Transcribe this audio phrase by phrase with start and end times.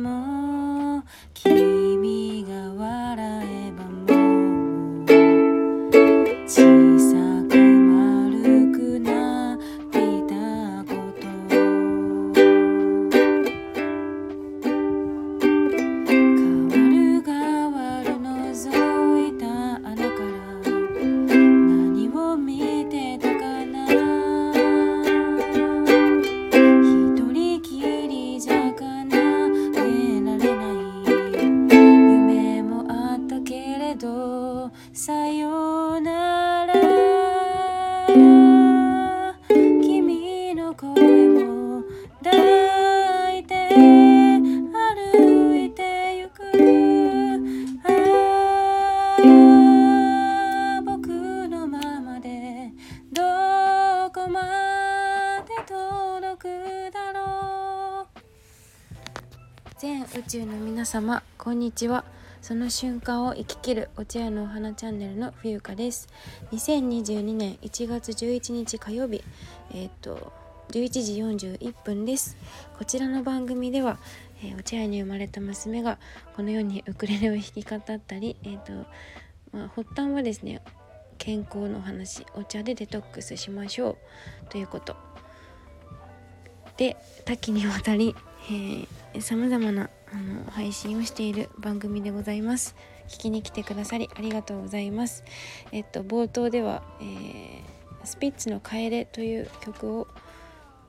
[0.00, 1.04] も
[1.34, 6.79] 君が笑えばもう
[59.80, 62.04] 全宇宙の皆様こんにちは。
[62.42, 66.06] その瞬間を生き切るお茶屋のお花チャンネルの冬香です。
[66.52, 69.24] 2022年1月11日火曜日
[69.72, 70.34] えっ、と
[70.68, 70.90] 11
[71.38, 72.36] 時41分です。
[72.76, 73.96] こちらの番組では、
[74.44, 75.98] えーお茶屋に生まれた娘が
[76.36, 78.84] このようにウクレレを弾き語ったりえっ、と
[79.50, 80.60] まあ、発端はですね
[81.16, 83.96] 健康の話お茶でデトックスしましょう
[84.50, 84.94] ということ。
[86.76, 88.14] で多岐にわたり
[89.20, 92.74] さまざまなあの配信をしている番組でございます。
[93.08, 95.24] 聞きに来てくださりありがとうございます。
[95.72, 100.08] えっと冒頭では、えースピッツの「楓」という曲を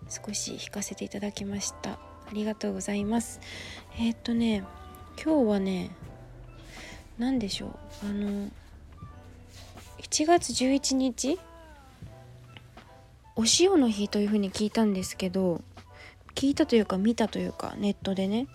[0.09, 1.91] 少し弾かせていただきました。
[1.91, 1.99] あ
[2.31, 3.39] りがとうございます。
[3.99, 4.63] えっとね
[5.21, 5.91] 今日はね
[7.17, 7.67] 何でしょ
[8.03, 8.05] う。
[8.05, 8.49] あの
[9.99, 11.37] 1月11日？
[13.35, 15.61] お塩の日というふうに聞いたんですけど
[16.35, 18.47] 聞いたというか見たというかネットでね。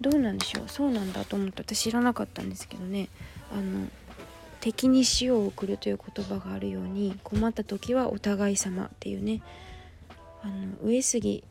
[0.00, 0.68] どうなんでしょう。
[0.68, 3.08] そうなんだと思って私知らなかったんですけどね。
[3.52, 3.88] あの
[4.60, 9.42] 敵に塩を送るという言葉があるように困った時はお互い様っていうね。
[10.42, 10.52] あの
[10.82, 11.44] 上杉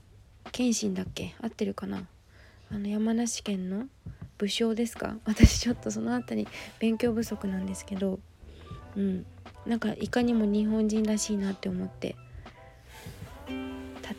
[0.52, 1.36] 謙信だっけ？
[1.42, 2.06] 合ってるかな？
[2.72, 3.86] あの山梨県の
[4.38, 5.16] 武将ですか？
[5.26, 6.48] 私ちょっとその辺り
[6.80, 8.20] 勉強不足なんですけど。
[8.96, 9.26] うん。
[9.66, 12.18] なんかいかにも日本人らしいなって思って。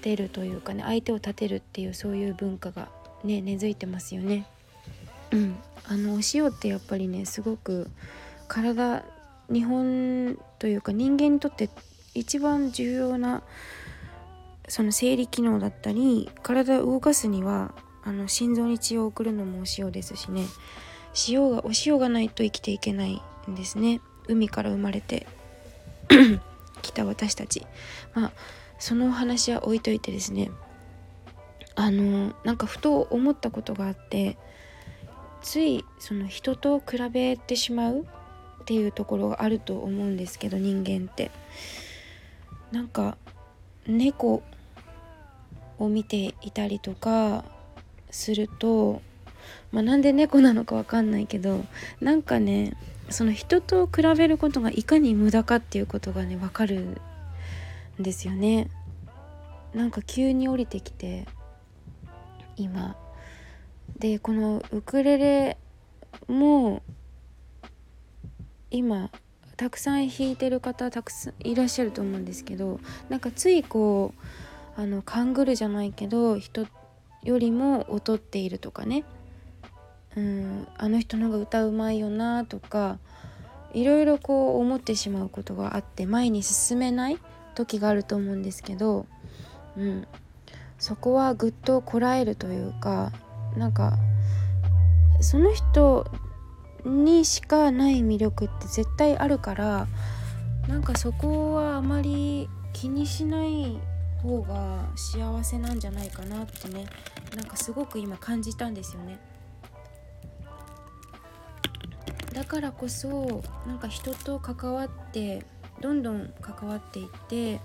[0.04, 2.88] てるというかね相手を立てるっていうそういう文化が
[3.24, 4.46] ね根付いてますよね。
[5.30, 5.56] うん、
[5.88, 7.88] あのお塩ってやっぱりねすごく
[8.46, 9.02] 体
[9.50, 11.70] 日本というか人間にとって
[12.14, 13.42] 一番重要な
[14.68, 20.44] その生理機能だったり体を動かすにはあの心臓に血を送るのもお塩ですしね。
[21.28, 24.02] 塩がお塩がないと生きていけないんですね。
[24.28, 25.26] 海から生まれて
[26.82, 27.66] きた私たち。
[28.14, 28.32] まあ
[28.84, 30.50] そのお話は置いといてですね
[31.74, 34.36] あのなんかふと思ったことがあって
[35.40, 41.30] ついその人と比べてしまうっていうところがあると思うんですけど人間って。
[42.72, 43.16] なんか
[43.86, 44.42] 猫
[45.78, 47.46] を見ていたりとか
[48.10, 49.00] すると
[49.72, 51.64] まあ、なんで猫なのかわかんないけど
[52.02, 52.76] なんかね
[53.08, 57.00] その人と比べることがいかに無駄かっていうことがねわかる
[57.98, 58.68] んですよね。
[59.72, 61.26] なんか急に降りてきて
[62.56, 62.96] 今。
[63.98, 65.56] でこのウクレレ
[66.26, 66.82] も
[68.70, 69.10] 今
[69.56, 74.12] たくさん弾いてる方たくさんいらっしゃると思うんですけどなんかついこ
[74.76, 76.66] うあの勘ぐるじゃないけど人
[77.22, 79.04] よりも劣っているとかね。
[80.16, 82.98] うんあの人の方が歌うまいよなとか
[83.72, 87.18] いろいろこう思ってしまうことがあって前に進めない
[87.54, 89.06] 時があると思うんですけど、
[89.76, 90.06] うん、
[90.78, 93.12] そこはぐっとこらえるというか
[93.56, 93.98] なんか
[95.20, 96.06] その人
[96.84, 99.86] にしかない魅力って絶対あるから
[100.68, 103.78] なんかそこはあまり気にしない
[104.22, 106.86] 方が幸せなんじゃないかなってね
[107.36, 109.18] なんかすごく今感じたんですよね。
[112.32, 115.46] だからこそなんか人と関わって
[115.80, 117.60] どんどん関わっていって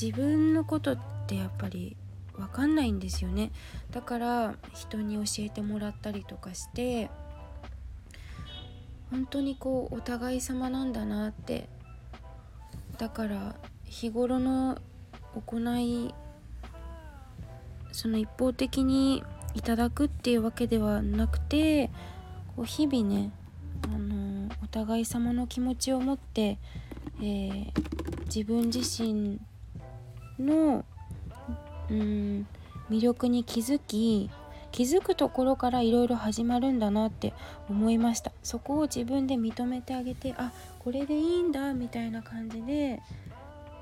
[0.00, 1.96] 自分のことってやっぱり
[2.36, 3.50] 分かんないんですよね。
[3.90, 7.10] だから人に教えてもらったりとかして
[9.10, 11.68] 本当にこうお互い様なんだなって。
[12.98, 14.78] だから日頃の
[15.34, 16.14] 行い
[17.90, 19.24] その一方的に
[19.54, 21.88] いただくっていうわけではなくて
[22.56, 23.32] こう日々ね
[23.84, 26.58] あのお互い様の気持ちを持って、
[27.20, 27.84] えー
[28.34, 29.38] 自分自身
[30.40, 30.84] の
[31.88, 32.46] うん
[32.90, 34.28] 魅力に気づき
[34.72, 37.32] 気づくところからいろいろ始まるんだなって
[37.70, 38.32] 思いました。
[38.42, 40.50] そこを自分で認めてあげてあ
[40.80, 43.00] これでいいんだみたいな感じで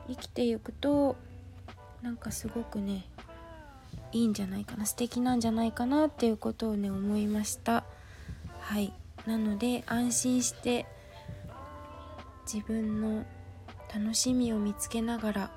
[0.08, 1.16] 生きていくと
[2.02, 3.06] なんかすごくね
[4.12, 7.84] いいんじゃないかな素敵なんじゃないかなっていうことをね思いました。
[8.60, 8.92] はい。
[9.26, 10.84] なので安心して
[12.50, 13.24] 自分の
[13.94, 15.50] 楽しみを見つけながら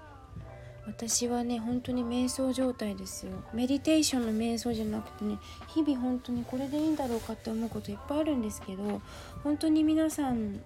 [0.87, 3.31] 私はね本当に瞑想状態ですよ。
[3.53, 9.01] メディテーションの瞑想じゃなくてね日々本当にこれでいいんだろうかって思うこといっぱいあるんですけど
[9.43, 10.61] 本当に皆さん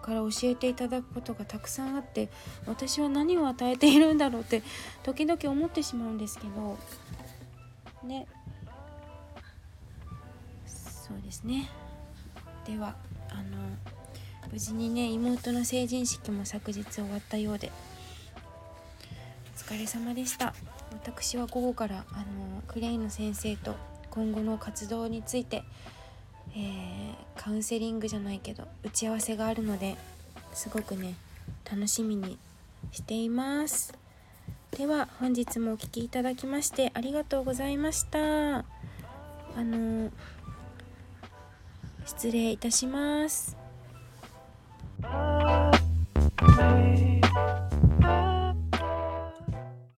[0.00, 2.30] から教えていただくことがたくさんあって
[2.66, 4.62] 私は何を与えているんだろうって
[5.02, 6.78] 時々思ってしまうんですけど
[8.02, 8.26] ね。
[10.66, 11.68] そうですね。
[12.64, 12.94] では
[13.28, 13.58] あの
[14.52, 17.70] 無事にね妹の成人式も昨日終わったようで。
[19.54, 20.54] お疲れ様でした。
[20.92, 23.76] 私は午後からあのクレイの先生と
[24.10, 25.62] 今後の活動について、
[26.54, 29.96] えー、カウンセリングじゃないけど打ち合わせがあるので
[30.52, 31.14] すごくね
[31.70, 32.38] 楽しみに
[32.90, 33.94] しています。
[34.72, 38.58] では本日もお聴きいただきましてありがとうございました。
[38.58, 38.64] あ
[39.56, 40.10] の
[42.06, 43.59] 失礼いたします。